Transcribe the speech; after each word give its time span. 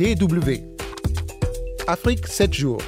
DW. 0.00 0.62
Afrique 1.86 2.26
7 2.26 2.54
jours. 2.54 2.80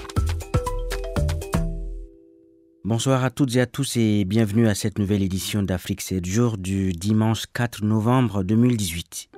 Bonsoir 2.85 3.23
à 3.23 3.29
toutes 3.29 3.55
et 3.55 3.61
à 3.61 3.67
tous 3.67 3.99
et 3.99 4.25
bienvenue 4.25 4.67
à 4.67 4.75
cette 4.75 4.99
nouvelle 4.99 5.23
édition 5.23 5.63
d'Afrique 5.63 6.01
7 6.01 6.25
jours 6.25 6.57
du 6.57 6.93
dimanche 6.93 7.45
4 7.53 7.85
novembre 7.85 8.43
2018. 8.43 9.32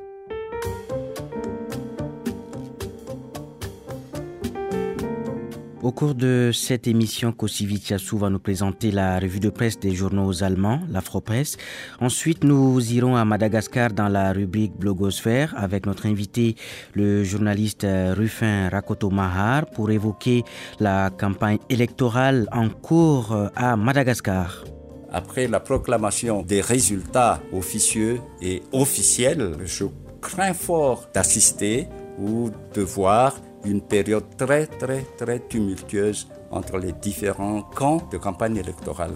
Au 5.85 5.93
cours 5.93 6.15
de 6.15 6.51
cette 6.51 6.87
émission, 6.87 7.31
Kosivit 7.31 7.83
Yassou 7.91 8.17
va 8.17 8.31
nous 8.31 8.39
présenter 8.39 8.91
la 8.91 9.19
revue 9.19 9.39
de 9.39 9.51
presse 9.51 9.79
des 9.79 9.95
journaux 9.95 10.43
allemands, 10.43 10.81
l'Afropresse. 10.91 11.59
Ensuite, 12.01 12.43
nous 12.43 12.81
irons 12.91 13.17
à 13.17 13.27
Madagascar 13.27 13.93
dans 13.93 14.09
la 14.09 14.33
rubrique 14.33 14.73
Blogosphère 14.79 15.53
avec 15.59 15.85
notre 15.85 16.07
invité, 16.07 16.55
le 16.95 17.23
journaliste 17.23 17.87
Rufin 17.87 18.71
Rakoto 18.71 19.11
Mahar, 19.11 19.67
pour 19.67 19.91
évoquer 19.91 20.43
la 20.81 21.11
campagne 21.11 21.59
électorale 21.69 22.49
en 22.51 22.71
cours 22.71 23.37
à 23.55 23.77
Madagascar. 23.77 24.65
Après 25.13 25.47
la 25.49 25.61
proclamation 25.61 26.41
des 26.41 26.63
résultats 26.63 27.43
officieux 27.53 28.21
et 28.41 28.63
officiels, 28.73 29.59
je 29.67 29.85
crains 30.23 30.55
fort 30.55 31.11
d'assister 31.13 31.89
ou 32.19 32.49
de 32.73 32.81
voir 32.81 33.35
une 33.65 33.81
période 33.81 34.25
très 34.37 34.67
très 34.67 35.03
très 35.17 35.41
tumultueuse 35.41 36.29
entre 36.51 36.79
les 36.79 36.93
différents 36.93 37.63
camps 37.63 38.03
de 38.13 38.19
campagne 38.19 38.57
électorale. 38.57 39.15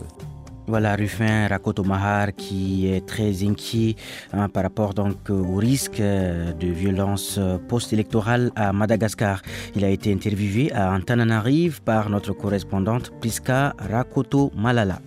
Voilà 0.66 0.96
Ruffin 0.96 1.48
Rakotomahar 1.48 2.34
qui 2.36 2.88
est 2.92 3.06
très 3.06 3.42
inquiet 3.42 3.96
hein, 4.34 4.50
par 4.50 4.64
rapport 4.64 4.92
donc 4.92 5.30
au 5.30 5.56
risque 5.56 6.00
euh, 6.00 6.52
de 6.52 6.66
violence 6.66 7.40
post-électorale 7.68 8.50
à 8.54 8.74
Madagascar. 8.74 9.40
Il 9.74 9.82
a 9.84 9.88
été 9.88 10.12
interviewé 10.12 10.70
à 10.74 10.92
Antananarive 10.92 11.80
par 11.82 12.10
notre 12.10 12.34
correspondante 12.34 13.10
Priska 13.18 13.74
Rakoto 13.78 14.52
Malala. 14.54 15.00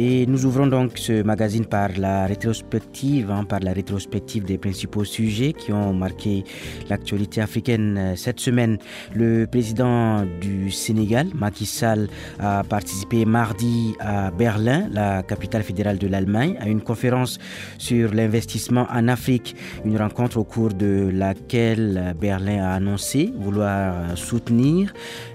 Et 0.00 0.26
nous 0.26 0.46
ouvrons 0.46 0.68
donc 0.68 0.92
ce 0.94 1.24
magazine 1.24 1.66
par 1.66 1.88
la 1.98 2.26
rétrospective, 2.26 3.32
hein, 3.32 3.42
par 3.42 3.58
la 3.58 3.72
rétrospective 3.72 4.44
des 4.44 4.56
principaux 4.56 5.04
sujets 5.04 5.52
qui 5.52 5.72
ont 5.72 5.92
marqué 5.92 6.44
l'actualité 6.88 7.40
africaine 7.40 7.98
euh, 7.98 8.14
cette 8.14 8.38
semaine. 8.38 8.78
Le 9.12 9.46
président 9.46 10.24
du 10.40 10.70
Sénégal, 10.70 11.26
Macky 11.34 11.66
Sall, 11.66 12.06
a 12.38 12.62
participé 12.62 13.24
mardi 13.24 13.96
à 13.98 14.30
Berlin, 14.30 14.88
la 14.92 15.24
capitale 15.24 15.64
fédérale 15.64 15.98
de 15.98 16.06
l'Allemagne, 16.06 16.56
à 16.60 16.68
une 16.68 16.80
conférence 16.80 17.40
sur 17.78 18.14
l'investissement 18.14 18.86
en 18.92 19.08
Afrique, 19.08 19.56
une 19.84 19.96
rencontre 19.96 20.36
au 20.36 20.44
cours 20.44 20.74
de 20.74 21.10
laquelle 21.12 22.14
Berlin 22.20 22.62
a 22.62 22.74
annoncé 22.74 23.32
vouloir 23.36 24.16
soutenir 24.16 24.92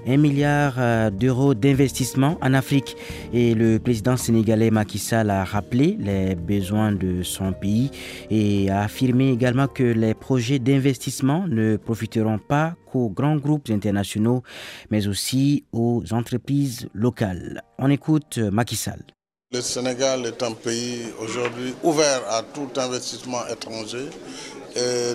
un 0.08 0.16
milliard 0.16 0.76
euh, 0.78 1.10
d'euros 1.10 1.54
d'investissement 1.54 2.38
en 2.42 2.54
Afrique. 2.54 2.96
Et 3.34 3.56
le 3.56 3.78
président 3.80 4.16
sénégalais 4.16 4.53
Macky 4.56 5.00
Sall 5.00 5.30
a 5.30 5.44
rappelé 5.44 5.98
les 6.00 6.36
besoins 6.36 6.92
de 6.92 7.24
son 7.24 7.54
pays 7.54 7.90
et 8.30 8.70
a 8.70 8.82
affirmé 8.82 9.32
également 9.32 9.68
que 9.68 9.84
les 9.84 10.14
projets 10.14 10.60
d'investissement 10.60 11.46
ne 11.48 11.78
profiteront 11.78 12.38
pas 12.40 12.76
qu'aux 12.92 13.10
grands 13.10 13.38
groupes 13.38 13.70
internationaux, 13.70 14.44
mais 14.92 15.08
aussi 15.08 15.66
aux 15.72 16.04
entreprises 16.12 16.88
locales. 16.94 17.64
On 17.80 17.90
écoute 17.90 18.38
Macky 18.38 18.76
Sall. 18.76 19.04
Le 19.52 19.62
Sénégal 19.62 20.26
est 20.26 20.42
un 20.42 20.52
pays 20.54 21.04
aujourd'hui 21.20 21.74
ouvert 21.84 22.22
à 22.30 22.42
tout 22.42 22.70
investissement 22.80 23.46
étranger 23.52 24.10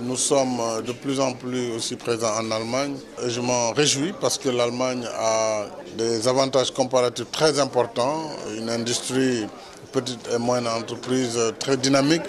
nous 0.02 0.16
sommes 0.16 0.60
de 0.86 0.92
plus 0.92 1.18
en 1.20 1.32
plus 1.32 1.72
aussi 1.72 1.96
présents 1.96 2.34
en 2.38 2.50
Allemagne. 2.50 2.94
Et 3.24 3.30
je 3.30 3.40
m'en 3.40 3.72
réjouis 3.72 4.12
parce 4.20 4.38
que 4.38 4.48
l'Allemagne 4.48 5.04
a 5.18 5.66
des 5.96 6.28
avantages 6.28 6.70
comparatifs 6.70 7.30
très 7.32 7.58
importants, 7.58 8.30
une 8.56 8.70
industrie 8.70 9.46
petite 9.92 10.28
et 10.32 10.38
moyenne 10.38 10.68
entreprise 10.68 11.38
très 11.58 11.76
dynamique, 11.76 12.22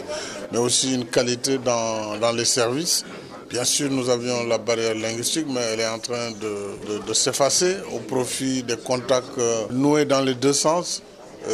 mais 0.52 0.58
aussi 0.58 0.96
une 0.96 1.06
qualité 1.06 1.58
dans, 1.60 2.32
les 2.36 2.46
services. 2.46 3.06
Bien 3.50 3.64
sûr, 3.64 3.90
nous 3.92 4.10
avions 4.10 4.46
la 4.48 4.58
barrière 4.58 4.96
linguistique, 4.96 5.46
mais 5.50 5.62
elle 5.74 5.80
est 5.82 5.88
en 5.88 6.00
train 6.00 6.32
de, 6.32 6.98
de, 7.00 7.08
de 7.08 7.14
s'effacer 7.14 7.78
au 7.94 8.00
profit 8.00 8.64
des 8.64 8.78
contacts 8.78 9.40
noués 9.72 10.06
dans 10.06 10.22
les 10.22 10.36
deux 10.36 10.54
sens. 10.54 11.02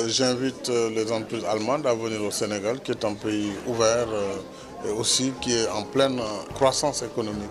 J'invite 0.07 0.69
les 0.69 1.11
entreprises 1.11 1.45
allemandes 1.49 1.85
à 1.85 1.93
venir 1.93 2.21
au 2.23 2.31
Sénégal, 2.31 2.79
qui 2.81 2.91
est 2.91 3.05
un 3.05 3.13
pays 3.13 3.51
ouvert 3.67 4.07
et 4.87 4.91
aussi 4.91 5.33
qui 5.41 5.53
est 5.53 5.67
en 5.69 5.83
pleine 5.83 6.19
croissance 6.53 7.03
économique. 7.03 7.49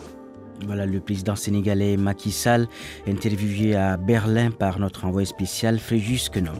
Voilà 0.66 0.86
le 0.86 1.00
président 1.00 1.36
sénégalais 1.36 1.96
Macky 1.96 2.30
Sall, 2.30 2.68
interviewé 3.06 3.74
à 3.74 3.96
Berlin 3.96 4.50
par 4.50 4.78
notre 4.78 5.04
envoyé 5.04 5.26
spécial 5.26 5.78
Fréjus 5.78 6.30
Kenom. 6.32 6.54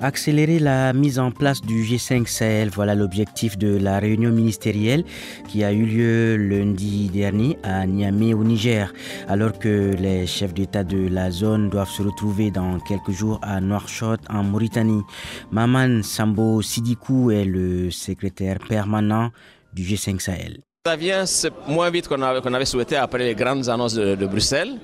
Accélérer 0.00 0.60
la 0.60 0.92
mise 0.92 1.18
en 1.18 1.32
place 1.32 1.60
du 1.60 1.82
G5 1.82 2.26
Sahel, 2.28 2.70
voilà 2.70 2.94
l'objectif 2.94 3.58
de 3.58 3.76
la 3.76 3.98
réunion 3.98 4.30
ministérielle 4.30 5.02
qui 5.48 5.64
a 5.64 5.72
eu 5.72 5.84
lieu 5.84 6.36
lundi 6.36 7.10
dernier 7.12 7.58
à 7.64 7.84
Niamey 7.84 8.32
au 8.32 8.44
Niger, 8.44 8.92
alors 9.26 9.58
que 9.58 9.92
les 9.98 10.24
chefs 10.28 10.54
d'État 10.54 10.84
de 10.84 11.08
la 11.08 11.32
zone 11.32 11.68
doivent 11.68 11.90
se 11.90 12.02
retrouver 12.02 12.52
dans 12.52 12.78
quelques 12.78 13.10
jours 13.10 13.40
à 13.42 13.60
Nouakchott 13.60 14.20
en 14.30 14.44
Mauritanie. 14.44 15.02
Maman 15.50 16.02
Sambo 16.04 16.62
Sidikou 16.62 17.32
est 17.32 17.44
le 17.44 17.90
secrétaire 17.90 18.58
permanent 18.68 19.30
du 19.72 19.82
G5 19.82 20.20
Sahel. 20.20 20.60
Ça 20.86 20.94
vient 20.94 21.24
moins 21.66 21.90
vite 21.90 22.06
qu'on 22.06 22.22
avait, 22.22 22.64
souhaité 22.64 22.94
après 22.94 23.18
les 23.18 23.34
grandes 23.34 23.68
annonces 23.68 23.94
de 23.94 24.26
Bruxelles. 24.26 24.78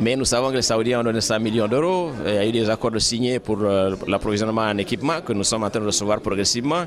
Mais 0.00 0.14
nous 0.16 0.24
savons 0.24 0.50
que 0.50 0.56
les 0.56 0.62
Saoudiens 0.62 1.00
ont 1.00 1.04
donné 1.04 1.20
100 1.20 1.40
millions 1.40 1.66
d'euros. 1.66 2.10
Il 2.26 2.34
y 2.34 2.38
a 2.38 2.46
eu 2.46 2.52
des 2.52 2.70
accords 2.70 2.90
de 2.90 2.98
signés 2.98 3.38
pour 3.40 3.58
l'approvisionnement 4.06 4.62
en 4.62 4.76
équipement 4.78 5.20
que 5.24 5.32
nous 5.32 5.44
sommes 5.44 5.64
en 5.64 5.70
train 5.70 5.80
de 5.80 5.86
recevoir 5.86 6.20
progressivement. 6.20 6.84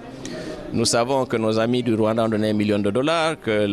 Nous 0.73 0.85
savons 0.85 1.25
que 1.25 1.35
nos 1.35 1.59
amis 1.59 1.84
du 1.84 1.94
Rwanda 1.94 2.23
ont 2.23 2.29
donné 2.29 2.51
un 2.51 2.53
million 2.53 2.79
de 2.79 2.90
dollars, 2.91 3.35
que 3.41 3.67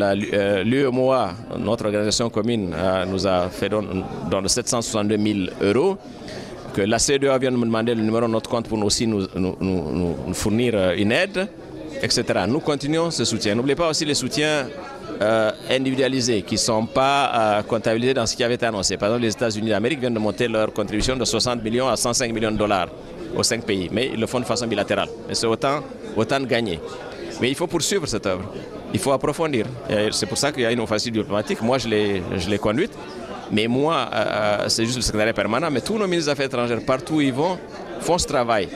l'UEMOA, 0.65 1.31
notre 1.59 1.85
organisation 1.87 2.29
commune, 2.29 2.75
nous 3.07 3.25
a 3.27 3.49
fait 3.49 3.69
don, 3.69 3.83
de 3.83 4.49
762 4.49 5.17
000 5.17 5.39
euros, 5.63 5.97
que 6.75 6.83
la 6.83 6.99
CEDEA 6.99 7.39
vient 7.39 7.53
de 7.53 7.57
me 7.57 7.67
demander 7.67 7.95
le 7.95 8.03
numéro 8.03 8.23
de 8.27 8.33
notre 8.33 8.51
compte 8.51 8.67
pour 8.67 8.83
aussi 8.85 9.07
nous, 9.07 9.27
nous, 9.37 9.57
nous, 9.61 10.17
nous 10.27 10.35
fournir 10.35 10.75
une 10.97 11.13
aide, 11.13 11.47
etc. 12.03 12.25
Nous 12.49 12.61
continuons 12.61 13.11
ce 13.11 13.25
soutien. 13.25 13.55
N'oubliez 13.55 13.77
pas 13.77 13.89
aussi 13.89 14.05
les 14.05 14.15
soutiens 14.15 14.69
euh, 15.21 15.51
individualisés 15.71 16.43
qui 16.43 16.55
ne 16.55 16.59
sont 16.61 16.87
pas 16.87 17.33
euh, 17.35 17.63
comptabilisés 17.63 18.15
dans 18.15 18.27
ce 18.27 18.37
qui 18.37 18.45
avait 18.45 18.55
été 18.55 18.67
annoncé. 18.67 18.97
Par 18.97 19.09
exemple, 19.09 19.23
les 19.25 19.33
États-Unis 19.33 19.71
d'Amérique 19.71 20.01
viennent 20.01 20.15
de 20.15 20.19
monter 20.19 20.49
leur 20.49 20.73
contribution 20.73 21.17
de 21.17 21.25
60 21.25 21.63
millions 21.63 21.89
à 21.89 21.97
105 21.97 22.33
millions 22.33 22.53
de 22.53 22.57
dollars 22.57 22.89
aux 23.37 23.43
cinq 23.43 23.65
pays, 23.65 23.89
mais 23.93 24.11
ils 24.15 24.21
le 24.21 24.27
font 24.27 24.41
de 24.41 24.45
façon 24.45 24.67
bilatérale. 24.67 25.09
Et 25.29 25.35
c'est 25.35 25.47
autant, 25.47 25.81
autant 26.17 26.41
de 26.41 26.47
gagner. 26.47 26.81
Mais 27.41 27.51
il 27.51 27.55
faut 27.55 27.67
poursuivre 27.67 28.07
cette 28.07 28.27
œuvre. 28.27 28.53
Il 28.93 28.99
faut 28.99 29.13
approfondir. 29.13 29.67
C'est 30.13 30.25
pour 30.27 30.39
ça 30.39 30.51
qu'il 30.51 30.63
y 30.63 30.67
a 30.67 30.73
une 30.73 30.81
offensive 30.81 31.13
diplomatique. 31.13 31.61
Moi, 31.61 31.77
je 31.77 31.89
l'ai 31.89 32.59
conduite. 32.59 32.93
Mais 33.51 33.67
moi, 33.67 34.09
euh, 34.13 34.69
c'est 34.69 34.85
juste 34.85 34.97
le 34.97 35.03
secrétaire 35.03 35.35
permanent. 35.35 35.71
Mais 35.71 35.81
tous 35.81 35.99
nos 35.99 36.07
ministres 36.07 36.27
des 36.27 36.33
Affaires 36.33 36.47
étrangères, 36.47 36.81
partout 36.85 37.15
où 37.15 37.21
ils 37.21 37.33
vont, 37.33 37.59
font 38.01 38.19
ce 38.19 38.27
travail. 38.27 38.69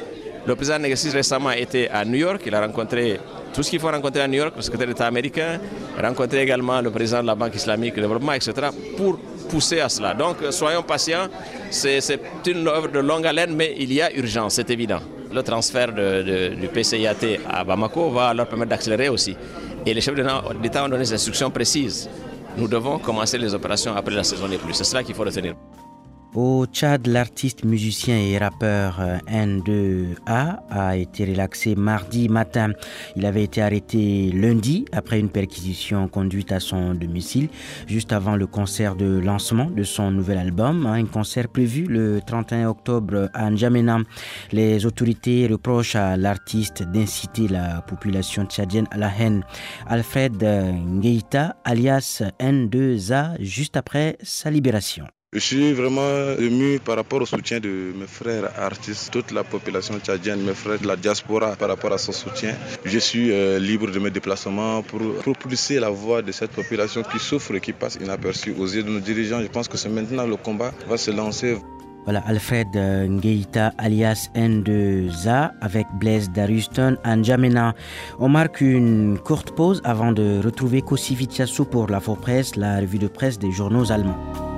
Le 0.45 0.57
président 0.57 0.79
Negessis 0.79 1.11
récemment 1.11 1.53
était 1.53 1.89
à 1.89 2.05
New 2.05 2.17
York. 2.17 2.43
Il 2.47 2.55
a 2.55 2.61
rencontré 2.61 3.21
tout 3.55 3.63
ce 3.63 3.71
qu'il 3.71 3.79
faut 3.79 3.91
rencontrer 3.91 4.23
à 4.23 4.29
New 4.29 4.39
York, 4.39 4.55
le 4.57 4.63
secrétaire 4.63 4.89
d'État 4.89 5.07
américain, 5.07 5.61
rencontrer 6.03 6.41
également 6.43 6.81
le 6.81 6.91
président 6.91 7.23
de 7.23 7.27
la 7.29 7.35
Banque 7.35 7.55
islamique 7.55 7.95
de 7.95 8.01
développement, 8.01 8.33
etc., 8.33 8.53
pour 8.97 9.19
pousser 9.49 9.81
à 9.81 9.89
cela. 9.89 10.15
Donc 10.15 10.37
soyons 10.51 10.83
patients, 10.83 11.29
c'est 11.71 12.01
une 12.47 12.67
œuvre 12.67 12.89
de 12.89 12.99
longue 12.99 13.27
haleine, 13.27 13.55
mais 13.55 13.75
il 13.79 13.93
y 13.93 14.01
a 14.03 14.13
urgence, 14.17 14.55
c'est 14.55 14.71
évident. 14.71 15.01
Le 15.33 15.43
transfert 15.43 15.93
du 15.93 16.69
PCIAT 16.69 17.39
à 17.49 17.63
Bamako 17.63 18.11
va 18.11 18.35
leur 18.35 18.47
permettre 18.49 18.71
d'accélérer 18.71 19.09
aussi. 19.09 19.37
Et 19.87 19.95
les 19.95 20.01
chefs 20.01 20.15
d'État 20.15 20.85
ont 20.85 20.89
donné 20.89 21.05
des 21.05 21.13
instructions 21.13 21.51
précises. 21.51 22.09
Nous 22.57 22.69
devons 22.69 22.99
commencer 22.99 23.39
les 23.39 23.55
opérations 23.55 23.95
après 23.97 24.15
la 24.15 24.25
saison 24.25 24.49
des 24.49 24.59
pluies. 24.59 24.75
C'est 24.75 24.85
cela 24.85 25.03
qu'il 25.03 25.15
faut 25.15 25.25
retenir. 25.25 25.55
Au 26.35 26.65
Tchad, 26.65 27.07
l'artiste, 27.09 27.63
musicien 27.63 28.17
et 28.17 28.39
rappeur 28.39 29.03
N2A 29.29 30.61
a 30.71 30.97
été 30.97 31.27
relaxé 31.27 31.75
mardi 31.75 32.31
matin. 32.31 32.73
Il 33.17 33.27
avait 33.27 33.45
été 33.45 33.61
arrêté 33.61 34.33
lundi 34.33 34.87
après 34.93 35.21
une 35.21 35.29
perquisition 35.29 36.09
conduite 36.09 36.51
à 36.51 36.59
son 36.59 36.95
domicile 36.95 37.51
juste 37.87 38.15
avant 38.15 38.35
le 38.37 38.47
concert 38.47 38.97
de 38.97 39.19
lancement 39.19 39.67
de 39.67 39.83
son 39.83 40.11
nouvel 40.11 40.39
album, 40.39 40.87
un 40.87 41.05
concert 41.05 41.49
prévu 41.49 41.85
le 41.85 42.23
31 42.27 42.69
octobre 42.71 43.29
à 43.35 43.51
N'Djamena. 43.51 43.99
Les 44.53 44.87
autorités 44.87 45.47
reprochent 45.47 45.97
à 45.97 46.17
l'artiste 46.17 46.83
d'inciter 46.83 47.47
la 47.47 47.83
population 47.83 48.47
tchadienne 48.47 48.87
à 48.91 48.97
la 48.97 49.11
haine. 49.19 49.45
Alfred 49.87 50.43
Ngeita, 50.43 51.57
alias 51.63 52.23
N2A, 52.41 53.37
juste 53.39 53.77
après 53.77 54.17
sa 54.23 54.51
libération. 54.51 55.05
Je 55.35 55.41
suis 55.41 55.73
vraiment 55.73 56.37
ému 56.39 56.79
par 56.79 56.97
rapport 56.97 57.23
au 57.23 57.25
soutien 57.25 57.59
de 57.59 57.95
mes 57.99 58.07
frères 58.07 58.51
artistes, 58.59 59.11
toute 59.11 59.31
la 59.31 59.43
population 59.43 59.99
tchadienne, 59.99 60.43
mes 60.43 60.53
frères 60.53 60.79
de 60.79 60.87
la 60.87 60.95
diaspora 60.95 61.57
par 61.57 61.71
rapport 61.71 61.91
à 61.91 61.97
son 61.97 62.13
soutien. 62.13 62.55
Je 62.85 62.99
suis 62.99 63.33
euh, 63.33 63.59
libre 63.59 63.91
de 63.91 63.99
mes 63.99 64.11
déplacements 64.11 64.83
pour 64.83 65.01
propulser 65.23 65.81
la 65.81 65.89
voix 65.89 66.21
de 66.21 66.33
cette 66.33 66.51
population 66.51 67.03
qui 67.03 67.19
souffre 67.19 67.55
et 67.55 67.61
qui 67.63 67.73
passe 67.73 67.95
inaperçue 67.95 68.55
aux 68.59 68.67
yeux 68.67 68.83
de 68.83 68.91
nos 68.91 69.01
dirigeants. 69.01 69.41
Je 69.41 69.47
pense 69.47 69.69
que 69.69 69.79
c'est 69.79 69.89
maintenant 69.89 70.27
le 70.27 70.37
combat 70.37 70.71
va 70.87 70.99
se 70.99 71.11
lancer. 71.11 71.57
Voilà 72.05 72.23
Alfred 72.27 72.69
Ngeita 72.77 73.73
alias 73.79 74.29
N2A 74.35 75.53
avec 75.63 75.87
Blaise 75.99 76.31
Daruston 76.31 76.99
en 77.07 77.23
Jamena. 77.23 77.75
On 78.19 78.29
marque 78.29 78.61
une 78.61 79.19
courte 79.19 79.53
pause 79.57 79.81
avant 79.85 80.13
de 80.13 80.43
retrouver 80.45 80.83
Kosivitiasu 80.83 81.65
pour 81.65 81.87
la 81.89 82.01
Presse, 82.01 82.55
la 82.57 82.81
revue 82.81 82.99
de 82.99 83.09
presse 83.09 83.39
des 83.39 83.51
journaux 83.51 83.91
allemands. 83.91 84.52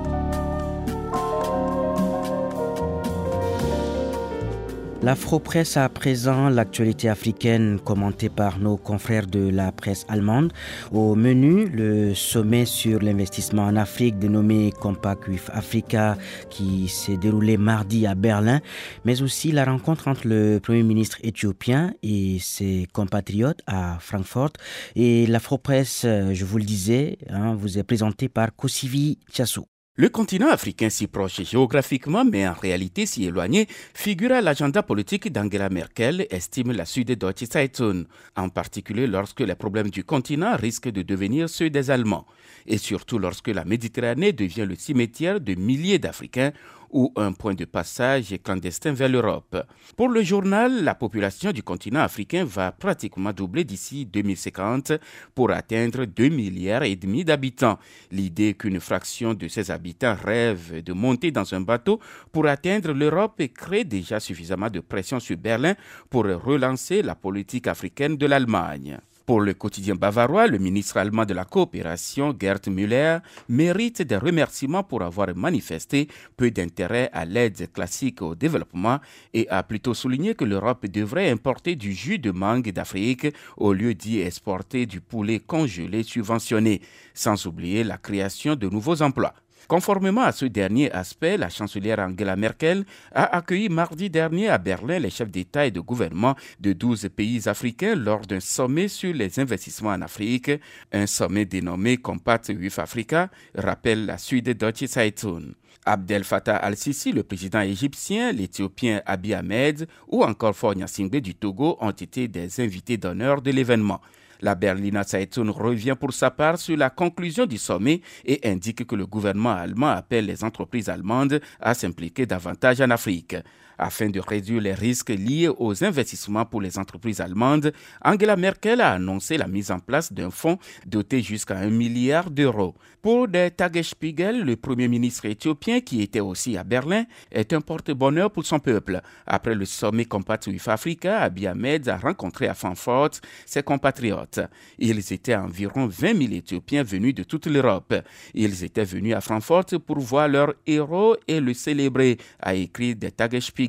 L'Afro-Presse 5.05 5.77
à 5.77 5.87
présent, 5.87 6.49
l'actualité 6.49 7.09
africaine 7.09 7.79
commentée 7.79 8.27
par 8.27 8.57
nos 8.57 8.75
confrères 8.75 9.27
de 9.27 9.49
la 9.49 9.71
presse 9.71 10.03
allemande. 10.09 10.51
Au 10.91 11.13
menu, 11.13 11.69
le 11.69 12.15
sommet 12.15 12.65
sur 12.65 12.99
l'investissement 13.03 13.65
en 13.65 13.75
Afrique 13.75 14.17
dénommé 14.17 14.71
Compact 14.71 15.27
with 15.27 15.47
Africa 15.53 16.17
qui 16.49 16.87
s'est 16.87 17.17
déroulé 17.17 17.55
mardi 17.55 18.07
à 18.07 18.15
Berlin, 18.15 18.61
mais 19.03 19.21
aussi 19.21 19.51
la 19.51 19.65
rencontre 19.65 20.07
entre 20.07 20.27
le 20.27 20.57
Premier 20.57 20.81
ministre 20.81 21.19
éthiopien 21.21 21.93
et 22.01 22.39
ses 22.39 22.87
compatriotes 22.91 23.61
à 23.67 23.99
Francfort. 23.99 24.53
Et 24.95 25.27
l'Afro-Presse, 25.27 26.01
je 26.01 26.45
vous 26.45 26.57
le 26.57 26.63
disais, 26.63 27.19
hein, 27.29 27.53
vous 27.53 27.77
est 27.77 27.83
présentée 27.83 28.27
par 28.27 28.55
Kosivi 28.55 29.19
Tiasso. 29.31 29.67
Le 29.97 30.09
continent 30.09 30.49
africain 30.49 30.89
si 30.89 31.07
proche 31.07 31.41
géographiquement, 31.43 32.25
mais 32.25 32.45
en 32.45 32.51
réalité 32.51 33.05
si 33.05 33.23
éloigné, 33.23 33.65
figure 33.93 34.33
à 34.33 34.41
l'agenda 34.41 34.83
politique 34.83 35.31
d'Angela 35.31 35.69
Merkel, 35.69 36.27
estime 36.31 36.73
la 36.73 36.83
Süddeutsche 36.83 37.45
Zeitung, 37.45 38.03
en 38.35 38.49
particulier 38.49 39.07
lorsque 39.07 39.39
les 39.39 39.55
problèmes 39.55 39.89
du 39.89 40.03
continent 40.03 40.57
risquent 40.57 40.91
de 40.91 41.01
devenir 41.01 41.47
ceux 41.47 41.69
des 41.69 41.91
Allemands, 41.91 42.25
et 42.67 42.77
surtout 42.77 43.19
lorsque 43.19 43.47
la 43.47 43.63
Méditerranée 43.63 44.33
devient 44.33 44.65
le 44.67 44.75
cimetière 44.75 45.39
de 45.39 45.55
milliers 45.55 45.97
d'Africains 45.97 46.51
ou 46.95 47.11
un 47.17 47.33
point 47.33 47.53
de 47.53 47.65
passage 47.65 48.33
clandestin 48.41 48.93
vers 48.93 49.09
l'Europe. 49.09 49.57
Pour 49.97 50.07
le 50.07 50.23
journal, 50.23 50.81
la 50.81 50.95
population 50.95 51.51
du 51.51 51.61
continent 51.61 51.99
africain 51.99 52.45
va 52.45 52.71
pratiquement 52.71 53.33
doubler 53.33 53.65
d'ici 53.65 54.05
2050 54.05 54.93
pour 55.35 55.51
atteindre 55.51 56.05
2 56.05 56.29
milliards 56.29 56.83
et 56.83 56.95
demi 56.95 57.25
d'habitants. 57.25 57.77
L'idée 58.11 58.53
qu'une 58.53 58.79
fraction 58.79 59.33
de 59.33 59.49
ces 59.49 59.71
habitants 59.71 60.15
rêve 60.15 60.81
de 60.81 60.93
monter 60.93 61.31
dans 61.31 61.53
un 61.53 61.59
bateau 61.59 61.99
pour 62.31 62.47
atteindre 62.47 62.93
l'Europe 62.93 63.41
crée 63.53 63.83
déjà 63.83 64.21
suffisamment 64.21 64.69
de 64.69 64.79
pression 64.79 65.19
sur 65.19 65.35
Berlin 65.35 65.75
pour 66.09 66.23
relancer 66.23 67.01
la 67.01 67.15
politique 67.15 67.67
africaine 67.67 68.15
de 68.15 68.25
l'Allemagne. 68.25 68.99
Pour 69.25 69.41
le 69.41 69.55
quotidien 69.55 69.95
bavarois, 69.95 70.45
le 70.45 70.59
ministre 70.59 70.97
allemand 70.97 71.25
de 71.25 71.33
la 71.33 71.45
coopération, 71.45 72.35
Gerd 72.39 72.67
Müller, 72.67 73.17
mérite 73.49 74.03
des 74.03 74.17
remerciements 74.17 74.83
pour 74.83 75.01
avoir 75.01 75.35
manifesté 75.35 76.07
peu 76.37 76.51
d'intérêt 76.51 77.09
à 77.11 77.25
l'aide 77.25 77.71
classique 77.73 78.21
au 78.21 78.35
développement 78.35 78.99
et 79.33 79.49
a 79.49 79.63
plutôt 79.63 79.95
souligné 79.95 80.35
que 80.35 80.45
l'Europe 80.45 80.85
devrait 80.85 81.31
importer 81.31 81.75
du 81.75 81.91
jus 81.91 82.19
de 82.19 82.29
mangue 82.29 82.71
d'Afrique 82.71 83.25
au 83.57 83.73
lieu 83.73 83.95
d'y 83.95 84.21
exporter 84.21 84.85
du 84.85 85.01
poulet 85.01 85.39
congelé 85.39 86.03
subventionné, 86.03 86.81
sans 87.15 87.47
oublier 87.47 87.83
la 87.83 87.97
création 87.97 88.55
de 88.55 88.69
nouveaux 88.69 89.01
emplois. 89.01 89.33
Conformément 89.67 90.21
à 90.21 90.31
ce 90.31 90.45
dernier 90.45 90.91
aspect, 90.91 91.37
la 91.37 91.49
chancelière 91.49 91.99
Angela 91.99 92.35
Merkel 92.35 92.85
a 93.13 93.35
accueilli 93.35 93.69
mardi 93.69 94.09
dernier 94.09 94.49
à 94.49 94.59
Berlin 94.59 94.99
les 94.99 95.09
chefs 95.09 95.31
d'État 95.31 95.65
et 95.65 95.71
de 95.71 95.79
gouvernement 95.79 96.35
de 96.59 96.73
12 96.73 97.09
pays 97.15 97.47
africains 97.49 97.95
lors 97.95 98.21
d'un 98.21 98.39
sommet 98.39 98.87
sur 98.87 99.13
les 99.13 99.39
investissements 99.39 99.89
en 99.89 100.01
Afrique, 100.01 100.51
un 100.91 101.07
sommet 101.07 101.45
dénommé 101.45 101.97
Compact 101.97 102.49
with 102.49 102.77
Africa, 102.77 103.29
rappelle 103.55 104.05
la 104.05 104.17
Deutsche 104.53 104.85
Zeitung. 104.85 105.53
Abdel 105.85 106.23
Fattah 106.23 106.57
al-Sisi, 106.57 107.11
le 107.11 107.23
président 107.23 107.61
égyptien, 107.61 108.31
l'Éthiopien 108.31 109.01
Abiy 109.05 109.35
Ahmed 109.35 109.87
ou 110.07 110.23
encore 110.23 110.55
Fonya 110.55 110.87
Singbe 110.87 111.17
du 111.17 111.35
Togo 111.35 111.77
ont 111.79 111.91
été 111.91 112.27
des 112.27 112.59
invités 112.59 112.97
d'honneur 112.97 113.41
de 113.41 113.51
l'événement. 113.51 114.01
La 114.41 114.55
Berliner 114.55 115.03
Zeitung 115.03 115.49
revient 115.49 115.95
pour 115.99 116.13
sa 116.13 116.31
part 116.31 116.57
sur 116.57 116.77
la 116.77 116.89
conclusion 116.89 117.45
du 117.45 117.57
sommet 117.57 118.01
et 118.25 118.47
indique 118.47 118.85
que 118.85 118.95
le 118.95 119.05
gouvernement 119.05 119.53
allemand 119.53 119.89
appelle 119.89 120.25
les 120.25 120.43
entreprises 120.43 120.89
allemandes 120.89 121.39
à 121.59 121.73
s'impliquer 121.73 122.25
davantage 122.25 122.81
en 122.81 122.89
Afrique. 122.89 123.35
Afin 123.77 124.09
de 124.09 124.19
réduire 124.19 124.61
les 124.61 124.73
risques 124.73 125.09
liés 125.09 125.49
aux 125.57 125.83
investissements 125.83 126.45
pour 126.45 126.61
les 126.61 126.77
entreprises 126.77 127.21
allemandes, 127.21 127.73
Angela 128.03 128.35
Merkel 128.35 128.81
a 128.81 128.93
annoncé 128.93 129.37
la 129.37 129.47
mise 129.47 129.71
en 129.71 129.79
place 129.79 130.13
d'un 130.13 130.31
fonds 130.31 130.57
doté 130.85 131.21
jusqu'à 131.21 131.57
un 131.57 131.69
milliard 131.69 132.31
d'euros. 132.31 132.75
Pour 133.01 133.27
der 133.27 133.55
Tagesspiegel, 133.55 134.41
le 134.43 134.55
premier 134.55 134.87
ministre 134.87 135.25
éthiopien, 135.25 135.79
qui 135.81 136.01
était 136.01 136.21
aussi 136.21 136.57
à 136.57 136.63
Berlin, 136.63 137.05
est 137.31 137.53
un 137.53 137.61
porte-bonheur 137.61 138.31
pour 138.31 138.45
son 138.45 138.59
peuple. 138.59 139.01
Après 139.27 139.53
le 139.53 139.65
sommet 139.65 140.05
Compact 140.05 140.47
with 140.47 140.67
Africa, 140.67 141.19
Abiy 141.19 141.47
Ahmed 141.47 141.87
a 141.87 141.97
rencontré 141.97 142.47
à 142.47 142.55
Francfort 142.55 143.11
ses 143.45 143.61
compatriotes. 143.61 144.39
Ils 144.79 145.13
étaient 145.13 145.35
environ 145.35 145.85
20 145.85 146.17
000 146.17 146.33
Éthiopiens 146.33 146.81
venus 146.81 147.13
de 147.13 147.23
toute 147.23 147.45
l'Europe. 147.45 147.93
Ils 148.33 148.63
étaient 148.63 148.85
venus 148.85 149.13
à 149.13 149.21
Francfort 149.21 149.65
pour 149.85 149.99
voir 149.99 150.27
leur 150.27 150.53
héros 150.65 151.15
et 151.27 151.39
le 151.39 151.53
célébrer, 151.53 152.17
a 152.39 152.55
écrit 152.55 152.95
der 152.95 153.11
Tagesspiegel 153.11 153.64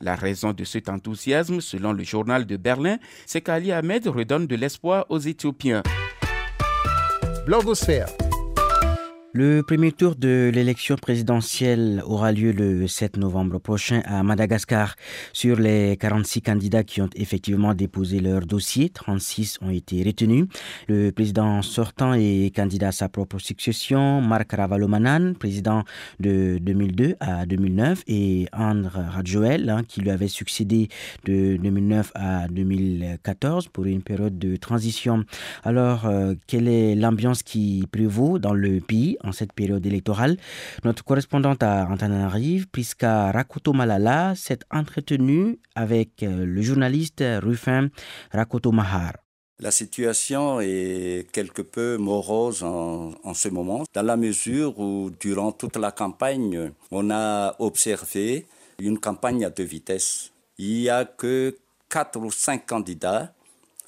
la 0.00 0.14
raison 0.14 0.52
de 0.52 0.64
cet 0.64 0.88
enthousiasme, 0.88 1.60
selon 1.60 1.92
le 1.92 2.04
journal 2.04 2.46
de 2.46 2.56
Berlin, 2.56 2.98
c'est 3.26 3.40
qu'Ali 3.40 3.72
Ahmed 3.72 4.06
redonne 4.06 4.46
de 4.46 4.56
l'espoir 4.56 5.06
aux 5.08 5.18
Éthiopiens. 5.18 5.82
Blogosphère. 7.46 8.08
Le 9.38 9.62
premier 9.62 9.92
tour 9.92 10.16
de 10.16 10.50
l'élection 10.50 10.96
présidentielle 10.96 12.02
aura 12.06 12.32
lieu 12.32 12.52
le 12.52 12.86
7 12.86 13.18
novembre 13.18 13.58
prochain 13.58 14.00
à 14.06 14.22
Madagascar. 14.22 14.96
Sur 15.34 15.58
les 15.58 15.98
46 15.98 16.40
candidats 16.40 16.84
qui 16.84 17.02
ont 17.02 17.10
effectivement 17.14 17.74
déposé 17.74 18.20
leur 18.20 18.46
dossier, 18.46 18.88
36 18.88 19.58
ont 19.60 19.68
été 19.68 20.02
retenus. 20.02 20.46
Le 20.88 21.10
président 21.10 21.60
sortant 21.60 22.14
est 22.14 22.50
candidat 22.56 22.88
à 22.88 22.92
sa 22.92 23.10
propre 23.10 23.38
succession, 23.38 24.22
Marc 24.22 24.52
Ravalomanan, 24.52 25.34
président 25.34 25.84
de 26.18 26.56
2002 26.62 27.16
à 27.20 27.44
2009, 27.44 28.04
et 28.06 28.46
André 28.54 29.02
Radjoel, 29.02 29.68
hein, 29.68 29.82
qui 29.86 30.00
lui 30.00 30.08
avait 30.08 30.28
succédé 30.28 30.88
de 31.26 31.58
2009 31.58 32.10
à 32.14 32.48
2014 32.48 33.68
pour 33.68 33.84
une 33.84 34.00
période 34.00 34.38
de 34.38 34.56
transition. 34.56 35.26
Alors, 35.62 36.06
euh, 36.06 36.32
quelle 36.46 36.68
est 36.68 36.94
l'ambiance 36.94 37.42
qui 37.42 37.86
prévaut 37.92 38.38
dans 38.38 38.54
le 38.54 38.80
pays 38.80 39.18
en 39.26 39.32
cette 39.32 39.52
période 39.52 39.84
électorale. 39.84 40.36
Notre 40.84 41.04
correspondante 41.04 41.62
à 41.62 41.88
Antananarive, 41.90 42.68
Priska 42.68 43.32
Rakoto 43.32 43.72
Malala, 43.72 44.34
s'est 44.34 44.60
entretenue 44.70 45.58
avec 45.74 46.22
euh, 46.22 46.44
le 46.46 46.62
journaliste 46.62 47.22
Rufin 47.42 47.88
Rakoto 48.32 48.72
Mahar. 48.72 49.12
La 49.58 49.70
situation 49.70 50.60
est 50.60 51.30
quelque 51.32 51.62
peu 51.62 51.96
morose 51.96 52.62
en, 52.62 53.32
ce 53.32 53.48
moment, 53.48 53.84
dans 53.94 54.02
la 54.02 54.18
mesure 54.18 54.78
où 54.78 55.10
durant 55.18 55.50
toute 55.50 55.76
la 55.76 55.92
campagne, 55.92 56.72
on 56.90 57.10
a 57.10 57.56
observé 57.58 58.46
une 58.78 58.98
campagne 58.98 59.46
à 59.46 59.50
deux 59.50 59.64
vitesses. 59.64 60.30
Il 60.58 60.82
n'y 60.82 60.90
a 60.90 61.06
que 61.06 61.56
quatre 61.88 62.18
ou 62.20 62.30
cinq 62.30 62.66
candidats 62.66 63.32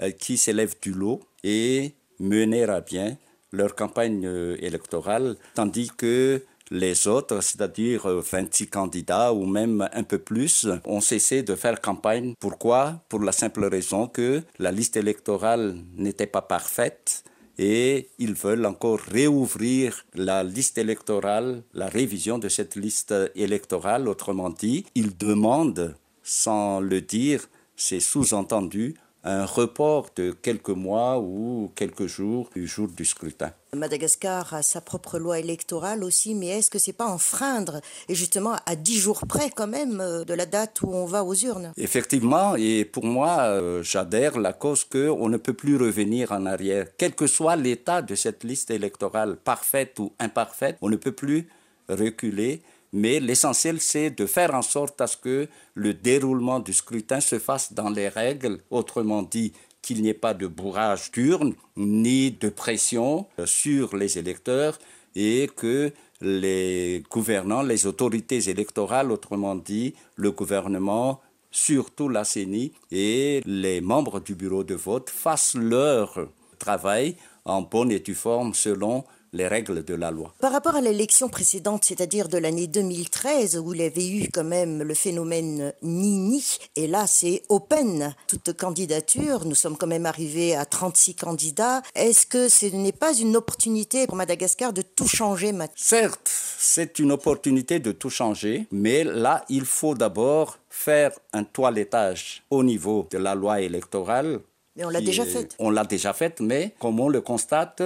euh, 0.00 0.10
qui 0.10 0.38
s'élèvent 0.38 0.76
du 0.80 0.92
lot 0.92 1.20
et 1.44 1.92
mener 2.18 2.64
à 2.64 2.80
bien 2.80 3.18
leur 3.52 3.74
campagne 3.74 4.26
euh, 4.26 4.56
électorale, 4.60 5.36
tandis 5.54 5.90
que 5.96 6.42
les 6.70 7.08
autres, 7.08 7.40
c'est-à-dire 7.40 8.06
26 8.06 8.64
euh, 8.64 8.66
candidats 8.70 9.32
ou 9.32 9.46
même 9.46 9.88
un 9.92 10.02
peu 10.02 10.18
plus, 10.18 10.68
ont 10.84 11.00
cessé 11.00 11.42
de 11.42 11.54
faire 11.54 11.80
campagne. 11.80 12.34
Pourquoi? 12.38 13.02
Pour 13.08 13.20
la 13.20 13.32
simple 13.32 13.64
raison 13.64 14.06
que 14.06 14.42
la 14.58 14.70
liste 14.70 14.96
électorale 14.96 15.76
n'était 15.96 16.26
pas 16.26 16.42
parfaite 16.42 17.24
et 17.58 18.08
ils 18.18 18.34
veulent 18.34 18.66
encore 18.66 19.00
réouvrir 19.00 20.04
la 20.14 20.44
liste 20.44 20.78
électorale, 20.78 21.62
la 21.74 21.88
révision 21.88 22.38
de 22.38 22.48
cette 22.48 22.76
liste 22.76 23.14
électorale. 23.34 24.06
Autrement 24.08 24.50
dit, 24.50 24.86
ils 24.94 25.16
demandent, 25.16 25.96
sans 26.22 26.80
le 26.80 27.00
dire, 27.00 27.48
c'est 27.74 28.00
sous-entendu, 28.00 28.94
un 29.24 29.44
report 29.44 30.10
de 30.16 30.30
quelques 30.30 30.68
mois 30.70 31.18
ou 31.18 31.70
quelques 31.74 32.06
jours 32.06 32.48
du 32.54 32.66
jour 32.66 32.88
du 32.88 33.04
scrutin. 33.04 33.52
Madagascar 33.74 34.54
a 34.54 34.62
sa 34.62 34.80
propre 34.80 35.18
loi 35.18 35.38
électorale 35.38 36.02
aussi, 36.02 36.34
mais 36.34 36.46
est-ce 36.48 36.70
que 36.70 36.78
c'est 36.78 36.92
pas 36.92 37.06
enfreindre 37.06 37.80
et 38.08 38.14
justement 38.14 38.56
à 38.64 38.76
dix 38.76 38.98
jours 38.98 39.26
près 39.28 39.50
quand 39.50 39.66
même 39.66 40.00
euh, 40.00 40.24
de 40.24 40.34
la 40.34 40.46
date 40.46 40.80
où 40.82 40.88
on 40.88 41.04
va 41.04 41.24
aux 41.24 41.34
urnes? 41.34 41.72
Effectivement, 41.76 42.56
et 42.56 42.84
pour 42.84 43.04
moi, 43.04 43.40
euh, 43.40 43.82
j'adhère 43.82 44.38
la 44.38 44.52
cause 44.52 44.84
qu'on 44.84 45.28
ne 45.28 45.36
peut 45.36 45.52
plus 45.52 45.76
revenir 45.76 46.32
en 46.32 46.46
arrière, 46.46 46.86
quel 46.96 47.14
que 47.14 47.26
soit 47.26 47.56
l'état 47.56 48.00
de 48.00 48.14
cette 48.14 48.44
liste 48.44 48.70
électorale, 48.70 49.36
parfaite 49.36 49.98
ou 49.98 50.12
imparfaite, 50.18 50.78
on 50.80 50.88
ne 50.88 50.96
peut 50.96 51.12
plus 51.12 51.48
reculer, 51.88 52.62
mais 52.92 53.20
l'essentiel, 53.20 53.80
c'est 53.80 54.10
de 54.10 54.26
faire 54.26 54.54
en 54.54 54.62
sorte 54.62 55.00
à 55.00 55.06
ce 55.06 55.16
que 55.16 55.48
le 55.74 55.94
déroulement 55.94 56.60
du 56.60 56.72
scrutin 56.72 57.20
se 57.20 57.38
fasse 57.38 57.72
dans 57.72 57.90
les 57.90 58.08
règles, 58.08 58.58
autrement 58.70 59.22
dit, 59.22 59.52
qu'il 59.82 60.02
n'y 60.02 60.08
ait 60.08 60.14
pas 60.14 60.34
de 60.34 60.46
bourrage 60.46 61.10
d'urne 61.12 61.54
ni 61.76 62.32
de 62.32 62.48
pression 62.48 63.26
euh, 63.38 63.46
sur 63.46 63.96
les 63.96 64.18
électeurs 64.18 64.78
et 65.14 65.48
que 65.56 65.92
les 66.20 67.04
gouvernants, 67.10 67.62
les 67.62 67.86
autorités 67.86 68.50
électorales, 68.50 69.12
autrement 69.12 69.54
dit 69.54 69.94
le 70.16 70.32
gouvernement, 70.32 71.20
surtout 71.50 72.08
la 72.08 72.24
CENI 72.24 72.72
et 72.90 73.40
les 73.46 73.80
membres 73.80 74.20
du 74.20 74.34
bureau 74.34 74.64
de 74.64 74.74
vote 74.74 75.10
fassent 75.10 75.54
leur 75.54 76.28
travail 76.58 77.16
en 77.44 77.62
bonne 77.62 77.92
et 77.92 78.00
due 78.00 78.14
forme 78.14 78.52
selon 78.54 79.04
les 79.32 79.46
règles 79.46 79.84
de 79.84 79.94
la 79.94 80.10
loi. 80.10 80.34
Par 80.40 80.52
rapport 80.52 80.76
à 80.76 80.80
l'élection 80.80 81.28
précédente, 81.28 81.84
c'est-à-dire 81.84 82.28
de 82.28 82.38
l'année 82.38 82.66
2013, 82.66 83.58
où 83.58 83.74
il 83.74 83.80
y 83.80 83.84
avait 83.84 84.08
eu 84.08 84.28
quand 84.32 84.44
même 84.44 84.82
le 84.82 84.94
phénomène 84.94 85.72
Nini, 85.82 86.44
et 86.76 86.86
là 86.86 87.06
c'est 87.06 87.42
open, 87.48 88.14
toute 88.26 88.52
candidature, 88.56 89.44
nous 89.44 89.54
sommes 89.54 89.76
quand 89.76 89.86
même 89.86 90.06
arrivés 90.06 90.56
à 90.56 90.64
36 90.64 91.14
candidats. 91.14 91.82
Est-ce 91.94 92.26
que 92.26 92.48
ce 92.48 92.66
n'est 92.66 92.92
pas 92.92 93.14
une 93.14 93.36
opportunité 93.36 94.06
pour 94.06 94.16
Madagascar 94.16 94.72
de 94.72 94.82
tout 94.82 95.08
changer 95.08 95.52
maintenant 95.52 95.74
Certes, 95.76 96.30
c'est 96.58 96.98
une 96.98 97.12
opportunité 97.12 97.78
de 97.80 97.92
tout 97.92 98.10
changer, 98.10 98.66
mais 98.70 99.04
là 99.04 99.44
il 99.48 99.64
faut 99.64 99.94
d'abord 99.94 100.58
faire 100.68 101.12
un 101.32 101.44
toilettage 101.44 102.42
au 102.50 102.62
niveau 102.62 103.06
de 103.10 103.18
la 103.18 103.34
loi 103.34 103.60
électorale. 103.60 104.40
Mais 104.76 104.84
on 104.84 104.90
l'a 104.90 105.00
déjà 105.00 105.24
faite. 105.24 105.56
On 105.58 105.70
l'a 105.70 105.84
déjà 105.84 106.12
faite, 106.12 106.40
mais 106.40 106.72
comme 106.78 107.00
on 107.00 107.08
le 107.08 107.20
constate, 107.20 107.82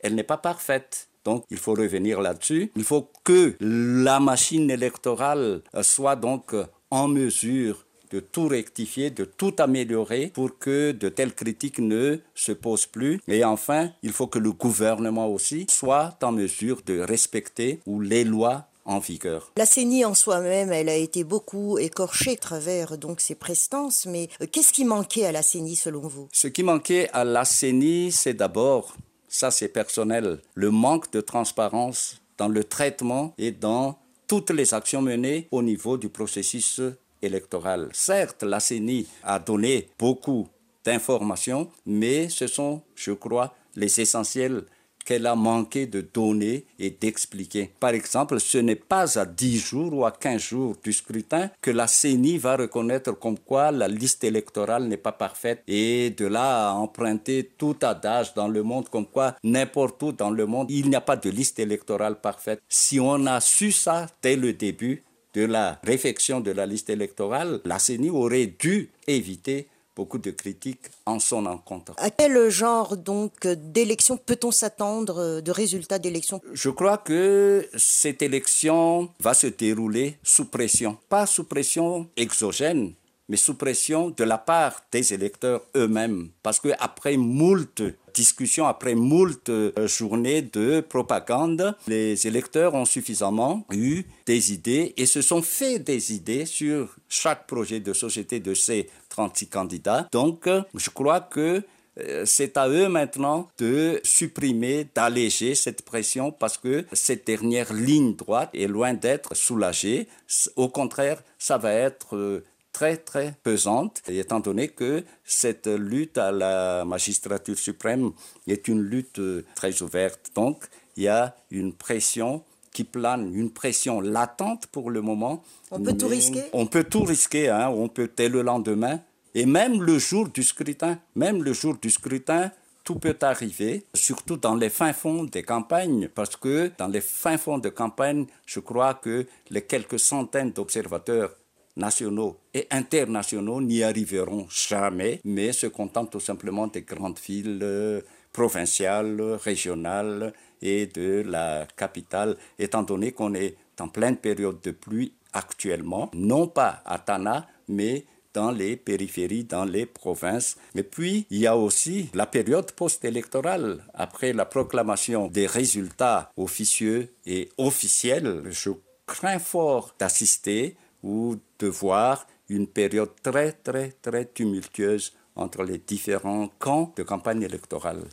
elle 0.00 0.14
n'est 0.14 0.22
pas 0.22 0.36
parfaite. 0.36 1.08
Donc, 1.24 1.44
il 1.50 1.58
faut 1.58 1.74
revenir 1.74 2.20
là-dessus. 2.20 2.70
Il 2.76 2.84
faut 2.84 3.10
que 3.24 3.56
la 3.60 4.20
machine 4.20 4.70
électorale 4.70 5.62
soit 5.82 6.14
donc 6.14 6.54
en 6.90 7.08
mesure 7.08 7.86
de 8.10 8.20
tout 8.20 8.48
rectifier, 8.48 9.10
de 9.10 9.24
tout 9.24 9.54
améliorer 9.58 10.30
pour 10.32 10.58
que 10.58 10.92
de 10.92 11.08
telles 11.08 11.34
critiques 11.34 11.78
ne 11.78 12.18
se 12.34 12.52
posent 12.52 12.86
plus. 12.86 13.20
Et 13.28 13.44
enfin, 13.44 13.90
il 14.02 14.12
faut 14.12 14.26
que 14.26 14.38
le 14.38 14.52
gouvernement 14.52 15.28
aussi 15.28 15.66
soit 15.68 16.16
en 16.22 16.32
mesure 16.32 16.82
de 16.86 17.00
respecter 17.00 17.80
ou 17.86 18.00
les 18.00 18.24
lois 18.24 18.68
en 18.84 19.00
vigueur. 19.00 19.52
La 19.56 19.66
CENI 19.66 20.04
en 20.04 20.14
soi-même, 20.14 20.72
elle 20.72 20.88
a 20.88 20.94
été 20.94 21.24
beaucoup 21.24 21.76
écorchée 21.76 22.34
à 22.34 22.36
travers 22.36 22.96
donc 22.96 23.20
ses 23.20 23.34
prestances, 23.34 24.06
mais 24.06 24.28
euh, 24.40 24.46
qu'est-ce 24.50 24.72
qui 24.72 24.84
manquait 24.84 25.26
à 25.26 25.32
la 25.32 25.42
CENI 25.42 25.74
selon 25.74 26.06
vous? 26.06 26.28
Ce 26.32 26.46
qui 26.46 26.62
manquait 26.62 27.10
à 27.12 27.24
la 27.24 27.44
CENI, 27.44 28.12
c'est 28.12 28.34
d'abord 28.34 28.96
ça 29.28 29.50
c'est 29.50 29.68
personnel, 29.68 30.40
le 30.54 30.70
manque 30.70 31.10
de 31.12 31.20
transparence 31.20 32.20
dans 32.38 32.48
le 32.48 32.64
traitement 32.64 33.34
et 33.38 33.50
dans 33.50 33.98
toutes 34.26 34.50
les 34.50 34.74
actions 34.74 35.02
menées 35.02 35.48
au 35.50 35.62
niveau 35.62 35.96
du 35.96 36.08
processus 36.08 36.80
électoral. 37.22 37.88
Certes, 37.92 38.42
la 38.42 38.60
CENI 38.60 39.06
a 39.22 39.38
donné 39.38 39.88
beaucoup 39.98 40.48
d'informations, 40.84 41.70
mais 41.84 42.28
ce 42.28 42.46
sont, 42.46 42.82
je 42.94 43.12
crois, 43.12 43.54
les 43.74 44.00
essentiels 44.00 44.64
qu'elle 45.06 45.26
a 45.26 45.34
manqué 45.34 45.86
de 45.86 46.02
donner 46.02 46.66
et 46.78 46.90
d'expliquer. 46.90 47.70
Par 47.80 47.90
exemple, 47.90 48.38
ce 48.40 48.58
n'est 48.58 48.74
pas 48.74 49.18
à 49.18 49.24
10 49.24 49.58
jours 49.58 49.94
ou 49.94 50.04
à 50.04 50.10
15 50.10 50.42
jours 50.42 50.76
du 50.82 50.92
scrutin 50.92 51.48
que 51.62 51.70
la 51.70 51.86
CENI 51.86 52.36
va 52.36 52.56
reconnaître 52.56 53.12
comme 53.12 53.38
quoi 53.38 53.70
la 53.70 53.88
liste 53.88 54.24
électorale 54.24 54.84
n'est 54.88 54.96
pas 54.96 55.12
parfaite 55.12 55.62
et 55.68 56.10
de 56.10 56.26
là 56.26 56.70
à 56.70 56.72
emprunter 56.72 57.50
tout 57.56 57.76
adage 57.82 58.34
dans 58.34 58.48
le 58.48 58.62
monde 58.62 58.88
comme 58.88 59.06
quoi 59.06 59.36
n'importe 59.44 60.02
où 60.02 60.12
dans 60.12 60.30
le 60.30 60.44
monde 60.44 60.70
il 60.70 60.90
n'y 60.90 60.96
a 60.96 61.00
pas 61.00 61.16
de 61.16 61.30
liste 61.30 61.58
électorale 61.60 62.20
parfaite. 62.20 62.60
Si 62.68 62.98
on 62.98 63.26
a 63.26 63.40
su 63.40 63.70
ça 63.72 64.06
dès 64.22 64.36
le 64.36 64.52
début 64.52 65.04
de 65.34 65.44
la 65.44 65.78
réflexion 65.84 66.40
de 66.40 66.50
la 66.50 66.66
liste 66.66 66.90
électorale, 66.90 67.60
la 67.64 67.78
CENI 67.78 68.10
aurait 68.10 68.46
dû 68.58 68.90
éviter 69.06 69.68
beaucoup 69.96 70.18
de 70.18 70.30
critiques 70.30 70.86
en 71.06 71.18
son 71.18 71.46
encontre. 71.46 71.94
À 71.96 72.10
quel 72.10 72.50
genre 72.50 72.96
donc 72.96 73.46
d'élection 73.46 74.18
peut-on 74.18 74.50
s'attendre 74.50 75.40
de 75.40 75.50
résultats 75.50 75.98
d'élection 75.98 76.40
Je 76.52 76.70
crois 76.70 76.98
que 76.98 77.66
cette 77.74 78.22
élection 78.22 79.08
va 79.20 79.34
se 79.34 79.46
dérouler 79.46 80.18
sous 80.22 80.44
pression, 80.44 80.98
pas 81.08 81.26
sous 81.26 81.44
pression 81.44 82.08
exogène, 82.16 82.92
mais 83.28 83.36
sous 83.36 83.54
pression 83.54 84.10
de 84.10 84.24
la 84.24 84.38
part 84.38 84.82
des 84.92 85.12
électeurs 85.14 85.62
eux-mêmes. 85.76 86.28
Parce 86.42 86.60
qu'après 86.60 87.16
moult 87.16 87.82
discussions, 88.14 88.66
après 88.66 88.94
moult 88.94 89.48
euh, 89.48 89.72
journées 89.86 90.42
de 90.42 90.80
propagande, 90.80 91.76
les 91.86 92.26
électeurs 92.26 92.74
ont 92.74 92.86
suffisamment 92.86 93.66
eu 93.72 94.04
des 94.24 94.52
idées 94.52 94.94
et 94.96 95.06
se 95.06 95.20
sont 95.20 95.42
fait 95.42 95.78
des 95.78 96.14
idées 96.14 96.46
sur 96.46 96.96
chaque 97.08 97.46
projet 97.46 97.80
de 97.80 97.92
société 97.92 98.40
de 98.40 98.54
ces 98.54 98.88
36 99.10 99.48
candidats. 99.48 100.08
Donc, 100.12 100.48
je 100.74 100.90
crois 100.90 101.20
que 101.20 101.62
euh, 101.98 102.24
c'est 102.26 102.56
à 102.56 102.68
eux 102.68 102.88
maintenant 102.88 103.48
de 103.58 104.00
supprimer, 104.02 104.86
d'alléger 104.94 105.54
cette 105.54 105.82
pression 105.82 106.30
parce 106.30 106.58
que 106.58 106.84
cette 106.92 107.26
dernière 107.26 107.72
ligne 107.72 108.14
droite 108.14 108.50
est 108.52 108.66
loin 108.66 108.92
d'être 108.92 109.34
soulagée. 109.34 110.08
Au 110.56 110.68
contraire, 110.68 111.22
ça 111.38 111.56
va 111.56 111.72
être 111.72 112.16
euh, 112.16 112.44
très 112.76 112.98
très 112.98 113.34
pesante, 113.42 114.02
étant 114.06 114.38
donné 114.38 114.68
que 114.68 115.02
cette 115.24 115.66
lutte 115.66 116.18
à 116.18 116.30
la 116.30 116.84
magistrature 116.84 117.58
suprême 117.58 118.10
est 118.46 118.68
une 118.68 118.82
lutte 118.82 119.18
euh, 119.18 119.46
très 119.54 119.80
ouverte. 119.80 120.30
Donc 120.34 120.66
il 120.94 121.04
y 121.04 121.08
a 121.08 121.34
une 121.50 121.72
pression 121.72 122.44
qui 122.74 122.84
plane, 122.84 123.34
une 123.34 123.50
pression 123.50 124.02
latente 124.02 124.66
pour 124.66 124.90
le 124.90 125.00
moment. 125.00 125.42
On 125.70 125.80
peut 125.80 125.96
tout 125.96 126.08
risquer? 126.08 126.42
On 126.52 126.66
peut 126.66 126.84
tout 126.84 127.04
risquer, 127.04 127.48
hein. 127.48 127.70
on 127.70 127.88
peut 127.88 128.10
dès 128.14 128.28
le 128.28 128.42
lendemain, 128.42 129.00
et 129.34 129.46
même 129.46 129.82
le 129.82 129.98
jour 129.98 130.28
du 130.28 130.42
scrutin, 130.42 130.98
même 131.14 131.42
le 131.42 131.54
jour 131.54 131.78
du 131.80 131.88
scrutin, 131.88 132.50
tout 132.84 132.96
peut 132.96 133.16
arriver, 133.22 133.86
surtout 133.94 134.36
dans 134.36 134.54
les 134.54 134.68
fins 134.68 134.92
fonds 134.92 135.24
des 135.24 135.42
campagnes, 135.42 136.08
parce 136.08 136.36
que 136.36 136.70
dans 136.76 136.88
les 136.88 137.00
fins 137.00 137.38
fonds 137.38 137.56
de 137.56 137.70
campagne, 137.70 138.26
je 138.44 138.60
crois 138.60 138.92
que 138.92 139.26
les 139.48 139.62
quelques 139.62 139.98
centaines 139.98 140.52
d'observateurs 140.52 141.30
nationaux 141.76 142.36
et 142.54 142.66
internationaux 142.70 143.60
n'y 143.60 143.82
arriveront 143.82 144.46
jamais, 144.48 145.20
mais 145.24 145.52
se 145.52 145.66
contentent 145.66 146.10
tout 146.10 146.20
simplement 146.20 146.66
des 146.66 146.82
grandes 146.82 147.18
villes 147.18 147.60
euh, 147.62 148.00
provinciales, 148.32 149.20
régionales 149.20 150.32
et 150.62 150.86
de 150.86 151.22
la 151.26 151.66
capitale, 151.76 152.36
étant 152.58 152.82
donné 152.82 153.12
qu'on 153.12 153.34
est 153.34 153.56
en 153.80 153.88
pleine 153.88 154.16
période 154.16 154.60
de 154.62 154.70
pluie 154.70 155.12
actuellement, 155.32 156.10
non 156.14 156.48
pas 156.48 156.82
à 156.84 156.98
Tana, 156.98 157.46
mais 157.68 158.06
dans 158.36 158.50
les 158.50 158.76
périphéries, 158.76 159.44
dans 159.44 159.64
les 159.64 159.86
provinces. 159.86 160.56
Mais 160.74 160.82
puis, 160.82 161.26
il 161.30 161.38
y 161.38 161.46
a 161.46 161.56
aussi 161.56 162.10
la 162.12 162.26
période 162.26 162.70
post-électorale. 162.72 163.82
Après 163.94 164.34
la 164.34 164.44
proclamation 164.44 165.28
des 165.28 165.46
résultats 165.46 166.30
officieux 166.36 167.14
et 167.24 167.48
officiels, 167.56 168.42
je 168.50 168.70
crains 169.06 169.38
fort 169.38 169.94
d'assister 169.98 170.76
ou 171.02 171.36
de 171.58 171.66
voir 171.66 172.26
une 172.48 172.66
période 172.66 173.10
très, 173.22 173.52
très, 173.52 173.92
très 174.02 174.26
tumultueuse 174.26 175.12
entre 175.34 175.64
les 175.64 175.78
différents 175.78 176.48
camps 176.58 176.92
de 176.96 177.02
campagne 177.02 177.42
électorale. 177.42 178.04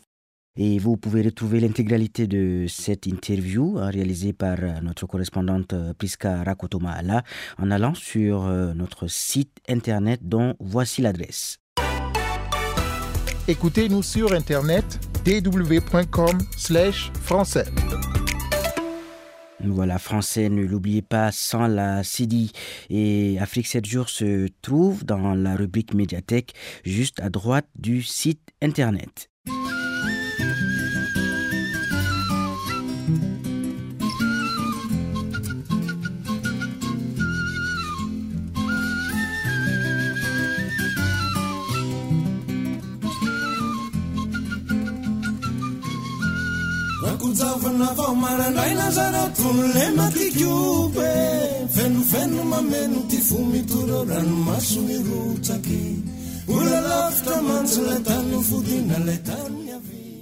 Et 0.56 0.78
vous 0.78 0.98
pouvez 0.98 1.24
retrouver 1.24 1.60
l'intégralité 1.60 2.28
de 2.28 2.68
cette 2.68 3.08
interview 3.08 3.80
hein, 3.80 3.90
réalisée 3.90 4.34
par 4.34 4.58
euh, 4.62 4.80
notre 4.84 5.08
correspondante 5.08 5.74
euh, 5.74 5.96
Priska 5.98 6.44
Rakotoma 6.44 7.02
en 7.58 7.72
allant 7.72 7.96
sur 7.96 8.46
euh, 8.46 8.76
notre 8.76 9.08
site 9.08 9.58
internet 9.68 10.20
dont 10.22 10.54
voici 10.60 11.02
l'adresse. 11.02 11.58
Écoutez-nous 13.48 14.04
sur 14.04 14.32
internet 14.32 14.86
dw.com/français. 15.26 17.66
Voilà, 19.66 19.98
français, 19.98 20.50
ne 20.50 20.62
l'oubliez 20.64 21.02
pas, 21.02 21.32
sans 21.32 21.68
la 21.68 22.04
CD. 22.04 22.50
Et 22.90 23.38
Afrique 23.40 23.68
7 23.68 23.86
jours 23.86 24.10
se 24.10 24.48
trouve 24.62 25.06
dans 25.06 25.34
la 25.36 25.56
rubrique 25.56 25.94
médiathèque, 25.94 26.54
juste 26.84 27.22
à 27.22 27.30
droite 27.30 27.68
du 27.76 28.02
site 28.02 28.42
internet. 28.62 29.30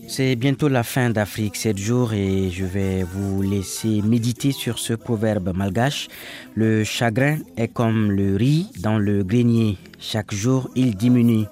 C'est 0.07 0.35
bientôt 0.35 0.67
la 0.67 0.83
fin 0.83 1.09
d'Afrique 1.09 1.55
7 1.55 1.77
jours 1.77 2.13
et 2.13 2.51
je 2.51 2.65
vais 2.65 3.03
vous 3.03 3.41
laisser 3.41 4.01
méditer 4.03 4.51
sur 4.51 4.77
ce 4.77 4.93
proverbe 4.93 5.55
malgache. 5.55 6.07
Le 6.53 6.83
chagrin 6.83 7.39
est 7.57 7.69
comme 7.69 8.11
le 8.11 8.35
riz 8.35 8.67
dans 8.79 8.99
le 8.99 9.23
grenier. 9.23 9.77
Chaque 9.99 10.33
jour, 10.33 10.69
il 10.75 10.95
diminue. 10.95 11.45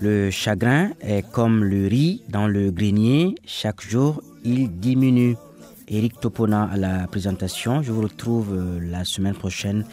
Le 0.00 0.30
chagrin 0.30 0.90
est 1.02 1.22
comme 1.30 1.62
le 1.62 1.86
riz 1.86 2.22
dans 2.30 2.48
le 2.48 2.70
grenier. 2.70 3.34
Chaque 3.44 3.82
jour, 3.82 4.22
il 4.44 4.70
diminue. 4.80 5.36
Eric 5.88 6.20
Topona 6.20 6.70
à 6.72 6.76
la 6.76 7.06
présentation. 7.06 7.82
Je 7.82 7.92
vous 7.92 8.02
retrouve 8.02 8.54
euh, 8.54 8.80
la 8.80 9.04
semaine 9.04 9.34
prochaine 9.34 9.84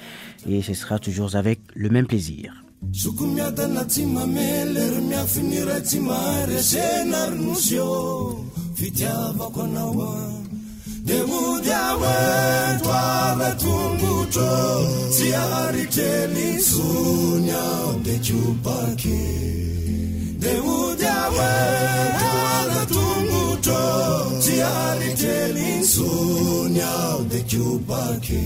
et 0.47 0.61
ce 0.61 0.73
sera 0.73 0.99
toujours 0.99 1.35
avec 1.35 1.59
le 1.73 1.89
même 1.89 2.05
plaisir. 2.05 2.53
Leudawe 20.47 21.53
Tuala 22.19 22.81
tunguto 22.93 23.81
Tiali 24.43 25.11
telinsunya 25.21 26.93
De 27.29 27.39
cupake 27.49 28.43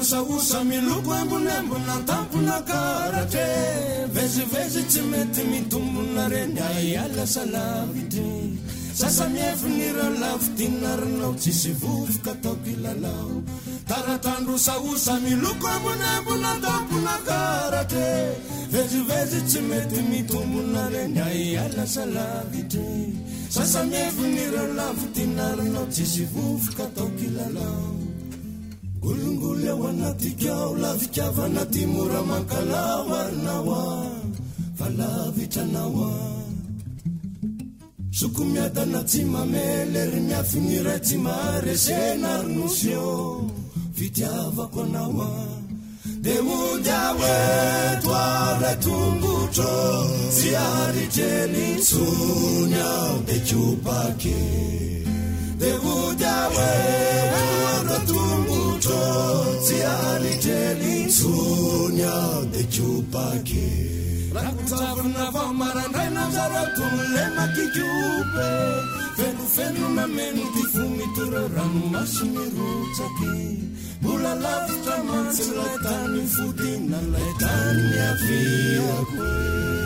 osaosa 0.00 0.64
miloko 0.64 1.10
embonembona 1.14 1.96
tampona 2.06 2.60
karatre 2.68 3.46
vezivezy 4.14 4.82
tsy 4.90 5.00
mety 5.10 5.42
mitombona 5.50 6.28
reny 6.28 6.60
aiala 6.60 7.26
salavity 7.26 8.28
sasa 8.92 9.28
miefiniralavo 9.28 10.48
tinarinao 10.56 11.34
tsisy 11.40 11.72
vovoka 11.80 12.34
taoko 12.42 12.68
ilalao 12.74 13.42
taratandrosaosa 13.88 15.14
miloko 15.24 15.66
embonembona 15.76 16.52
tampona 16.64 17.16
karatre 17.28 18.08
vezivezy 18.72 19.40
tsy 19.48 19.60
mety 19.60 20.00
mitombona 20.10 20.88
reny 20.92 21.20
aiala 21.28 21.86
salavity 21.86 22.88
sasa 23.48 23.84
miefiniralavo 23.84 25.06
tinarinao 25.14 25.86
tsisy 25.86 26.24
vovoka 26.32 26.86
taoko 26.96 27.22
ilalao 27.28 28.05
golongolo 29.02 29.70
ao 29.72 29.86
anatikao 29.88 30.76
lavikavana 30.82 31.64
ty 31.72 31.86
mora 31.86 32.22
mankalao 32.22 33.14
arinao 33.20 33.74
a 33.74 33.76
falavitranao 34.78 36.04
a 36.10 36.12
soko 38.18 38.42
miadana 38.44 39.02
tsy 39.04 39.24
mamele 39.32 40.02
ry 40.12 40.20
miafiny 40.28 40.76
ray 40.86 41.00
tsy 41.06 41.16
maharesena 41.24 42.30
rynosy 42.42 42.92
ô 42.96 42.98
fitiavako 43.96 44.80
anao 44.82 45.20
a 45.28 45.30
de 46.24 46.34
ondiaoeto 46.40 48.10
aray 48.14 48.76
tombotro 48.84 49.76
sy 50.36 50.48
aritrenitsony 50.56 52.76
ao 52.92 53.16
de 53.28 53.36
kopake 53.48 54.40
de 55.60 55.70
ondiaoeto 55.94 57.96
tro 58.86 59.02
tsy 59.64 59.78
alitrelitsony 59.82 62.02
ao 62.02 62.44
de 62.52 62.62
kopake 62.74 63.68
rakotsavona 64.34 65.24
vao 65.34 65.52
marandraina 65.60 66.24
zaratonola 66.34 67.24
makikope 67.36 68.48
fenofenona 69.16 70.04
meno 70.16 70.44
ty 70.54 70.62
fomitoro 70.72 71.42
ranomasiny 71.54 72.44
rotsaky 72.56 73.36
mbola 74.00 74.32
lavitra 74.44 74.96
mantsy 75.08 75.46
latany 75.58 76.22
fodina 76.34 77.00
latany 77.12 77.92
afiakoe 78.08 79.85